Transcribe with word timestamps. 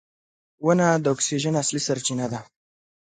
•ونه 0.65 0.87
د 1.03 1.05
اکسیجن 1.15 1.53
اصلي 1.61 1.81
سرچینه 1.87 2.25
ده. 2.31 2.39